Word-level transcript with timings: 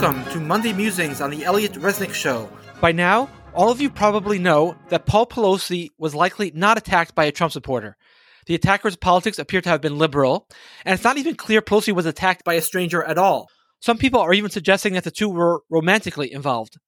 Welcome 0.00 0.32
to 0.32 0.38
Monday 0.38 0.72
Musings 0.72 1.20
on 1.20 1.32
the 1.32 1.44
Elliot 1.44 1.72
Resnick 1.72 2.14
Show. 2.14 2.48
By 2.80 2.92
now, 2.92 3.28
all 3.52 3.72
of 3.72 3.80
you 3.80 3.90
probably 3.90 4.38
know 4.38 4.76
that 4.90 5.06
Paul 5.06 5.26
Pelosi 5.26 5.88
was 5.98 6.14
likely 6.14 6.52
not 6.54 6.78
attacked 6.78 7.16
by 7.16 7.24
a 7.24 7.32
Trump 7.32 7.52
supporter. 7.52 7.96
The 8.46 8.54
attacker's 8.54 8.94
politics 8.94 9.40
appear 9.40 9.60
to 9.60 9.68
have 9.68 9.80
been 9.80 9.98
liberal, 9.98 10.46
and 10.84 10.94
it's 10.94 11.02
not 11.02 11.18
even 11.18 11.34
clear 11.34 11.60
Pelosi 11.60 11.92
was 11.92 12.06
attacked 12.06 12.44
by 12.44 12.54
a 12.54 12.62
stranger 12.62 13.02
at 13.02 13.18
all. 13.18 13.48
Some 13.80 13.98
people 13.98 14.20
are 14.20 14.32
even 14.32 14.52
suggesting 14.52 14.92
that 14.92 15.02
the 15.02 15.10
two 15.10 15.28
were 15.28 15.62
romantically 15.68 16.32
involved. 16.32 16.78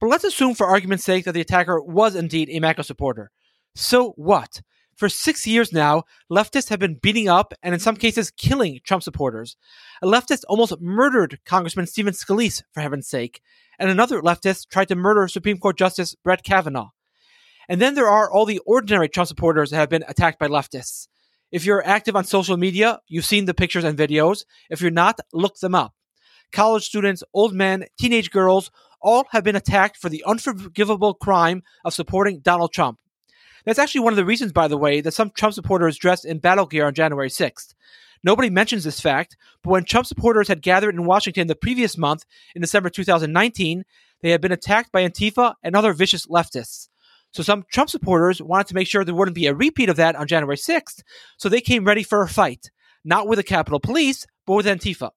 But 0.00 0.08
let's 0.08 0.24
assume, 0.24 0.56
for 0.56 0.66
argument's 0.66 1.04
sake, 1.04 1.24
that 1.26 1.34
the 1.34 1.40
attacker 1.42 1.80
was 1.80 2.16
indeed 2.16 2.48
a 2.50 2.58
MAGA 2.58 2.82
supporter. 2.82 3.30
So 3.76 4.10
what? 4.16 4.60
For 4.96 5.10
six 5.10 5.46
years 5.46 5.74
now, 5.74 6.04
leftists 6.32 6.70
have 6.70 6.78
been 6.78 6.94
beating 6.94 7.28
up 7.28 7.52
and 7.62 7.74
in 7.74 7.80
some 7.80 7.96
cases 7.96 8.30
killing 8.30 8.80
Trump 8.82 9.02
supporters. 9.02 9.56
A 10.02 10.06
leftist 10.06 10.44
almost 10.48 10.80
murdered 10.80 11.38
Congressman 11.44 11.86
Stephen 11.86 12.14
Scalise, 12.14 12.62
for 12.72 12.80
heaven's 12.80 13.06
sake, 13.06 13.42
and 13.78 13.90
another 13.90 14.22
leftist 14.22 14.70
tried 14.70 14.88
to 14.88 14.96
murder 14.96 15.28
Supreme 15.28 15.58
Court 15.58 15.76
Justice 15.76 16.14
Brett 16.24 16.42
Kavanaugh. 16.42 16.90
And 17.68 17.78
then 17.78 17.94
there 17.94 18.08
are 18.08 18.30
all 18.30 18.46
the 18.46 18.60
ordinary 18.60 19.10
Trump 19.10 19.28
supporters 19.28 19.70
that 19.70 19.76
have 19.76 19.90
been 19.90 20.04
attacked 20.08 20.38
by 20.38 20.48
leftists. 20.48 21.08
If 21.52 21.66
you're 21.66 21.86
active 21.86 22.16
on 22.16 22.24
social 22.24 22.56
media, 22.56 23.00
you've 23.06 23.26
seen 23.26 23.44
the 23.44 23.54
pictures 23.54 23.84
and 23.84 23.98
videos. 23.98 24.44
If 24.70 24.80
you're 24.80 24.90
not, 24.90 25.20
look 25.34 25.58
them 25.58 25.74
up. 25.74 25.92
College 26.52 26.84
students, 26.84 27.22
old 27.34 27.52
men, 27.54 27.84
teenage 27.98 28.30
girls, 28.30 28.70
all 29.02 29.26
have 29.32 29.44
been 29.44 29.56
attacked 29.56 29.98
for 29.98 30.08
the 30.08 30.24
unforgivable 30.24 31.12
crime 31.12 31.62
of 31.84 31.92
supporting 31.92 32.40
Donald 32.40 32.72
Trump. 32.72 32.98
That's 33.66 33.78
actually 33.80 34.02
one 34.02 34.12
of 34.12 34.16
the 34.16 34.24
reasons, 34.24 34.52
by 34.52 34.68
the 34.68 34.78
way, 34.78 35.00
that 35.00 35.12
some 35.12 35.30
Trump 35.30 35.52
supporters 35.52 35.98
dressed 35.98 36.24
in 36.24 36.38
battle 36.38 36.66
gear 36.66 36.86
on 36.86 36.94
January 36.94 37.28
6th. 37.28 37.74
Nobody 38.22 38.48
mentions 38.48 38.84
this 38.84 39.00
fact, 39.00 39.36
but 39.62 39.70
when 39.70 39.84
Trump 39.84 40.06
supporters 40.06 40.48
had 40.48 40.62
gathered 40.62 40.94
in 40.94 41.04
Washington 41.04 41.48
the 41.48 41.54
previous 41.54 41.98
month, 41.98 42.24
in 42.54 42.62
December 42.62 42.88
2019, 42.88 43.84
they 44.22 44.30
had 44.30 44.40
been 44.40 44.52
attacked 44.52 44.92
by 44.92 45.02
Antifa 45.06 45.54
and 45.62 45.76
other 45.76 45.92
vicious 45.92 46.26
leftists. 46.26 46.88
So 47.32 47.42
some 47.42 47.64
Trump 47.70 47.90
supporters 47.90 48.40
wanted 48.40 48.68
to 48.68 48.74
make 48.74 48.88
sure 48.88 49.04
there 49.04 49.14
wouldn't 49.14 49.34
be 49.34 49.46
a 49.46 49.54
repeat 49.54 49.88
of 49.88 49.96
that 49.96 50.16
on 50.16 50.26
January 50.26 50.56
6th, 50.56 51.02
so 51.36 51.48
they 51.48 51.60
came 51.60 51.84
ready 51.84 52.02
for 52.02 52.22
a 52.22 52.28
fight, 52.28 52.70
not 53.04 53.28
with 53.28 53.36
the 53.36 53.42
Capitol 53.42 53.80
Police, 53.80 54.26
but 54.46 54.54
with 54.54 54.66
Antifa. 54.66 55.10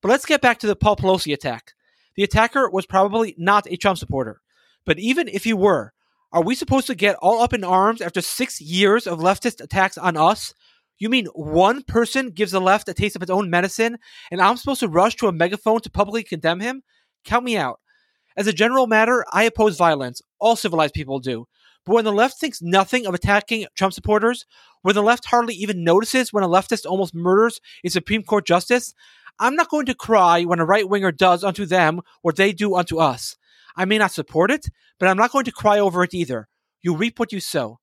But 0.00 0.08
let's 0.08 0.26
get 0.26 0.40
back 0.40 0.58
to 0.60 0.66
the 0.66 0.76
Paul 0.76 0.96
Pelosi 0.96 1.34
attack. 1.34 1.72
The 2.14 2.22
attacker 2.22 2.70
was 2.70 2.86
probably 2.86 3.34
not 3.36 3.66
a 3.70 3.76
Trump 3.76 3.98
supporter. 3.98 4.40
But 4.86 4.98
even 4.98 5.28
if 5.28 5.44
he 5.44 5.52
were, 5.52 5.92
are 6.34 6.42
we 6.42 6.56
supposed 6.56 6.88
to 6.88 6.96
get 6.96 7.14
all 7.22 7.40
up 7.40 7.52
in 7.54 7.62
arms 7.62 8.00
after 8.00 8.20
six 8.20 8.60
years 8.60 9.06
of 9.06 9.20
leftist 9.20 9.62
attacks 9.62 9.96
on 9.96 10.16
us? 10.16 10.52
You 10.98 11.08
mean 11.08 11.26
one 11.26 11.84
person 11.84 12.30
gives 12.30 12.50
the 12.50 12.60
left 12.60 12.88
a 12.88 12.94
taste 12.94 13.14
of 13.14 13.22
its 13.22 13.30
own 13.30 13.50
medicine, 13.50 13.98
and 14.32 14.40
I'm 14.40 14.56
supposed 14.56 14.80
to 14.80 14.88
rush 14.88 15.14
to 15.16 15.28
a 15.28 15.32
megaphone 15.32 15.80
to 15.82 15.90
publicly 15.90 16.24
condemn 16.24 16.58
him? 16.58 16.82
Count 17.24 17.44
me 17.44 17.56
out. 17.56 17.78
As 18.36 18.48
a 18.48 18.52
general 18.52 18.88
matter, 18.88 19.24
I 19.32 19.44
oppose 19.44 19.76
violence. 19.76 20.20
All 20.40 20.56
civilized 20.56 20.92
people 20.92 21.20
do. 21.20 21.46
But 21.86 21.94
when 21.94 22.04
the 22.04 22.12
left 22.12 22.40
thinks 22.40 22.60
nothing 22.60 23.06
of 23.06 23.14
attacking 23.14 23.66
Trump 23.76 23.94
supporters, 23.94 24.44
when 24.82 24.96
the 24.96 25.02
left 25.04 25.26
hardly 25.26 25.54
even 25.54 25.84
notices 25.84 26.32
when 26.32 26.42
a 26.42 26.48
leftist 26.48 26.84
almost 26.84 27.14
murders 27.14 27.60
a 27.84 27.90
Supreme 27.90 28.24
Court 28.24 28.44
justice, 28.44 28.92
I'm 29.38 29.54
not 29.54 29.70
going 29.70 29.86
to 29.86 29.94
cry 29.94 30.42
when 30.42 30.58
a 30.58 30.64
right 30.64 30.88
winger 30.88 31.12
does 31.12 31.44
unto 31.44 31.64
them 31.64 32.00
what 32.22 32.34
they 32.34 32.52
do 32.52 32.74
unto 32.74 32.98
us. 32.98 33.36
I 33.76 33.84
may 33.84 33.98
not 33.98 34.12
support 34.12 34.50
it, 34.50 34.66
but 34.98 35.08
I'm 35.08 35.16
not 35.16 35.32
going 35.32 35.44
to 35.46 35.52
cry 35.52 35.78
over 35.78 36.04
it 36.04 36.14
either. 36.14 36.48
You 36.82 36.94
reap 36.96 37.18
what 37.18 37.32
you 37.32 37.40
sow. 37.40 37.80